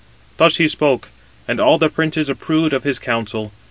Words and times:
Thus 0.37 0.57
he 0.57 0.67
spoke, 0.67 1.09
and 1.47 1.59
all 1.59 1.77
the 1.77 1.87
princes 1.87 2.27
approved 2.27 2.73
of 2.73 2.83
his 2.83 2.97
counsel. 2.97 3.51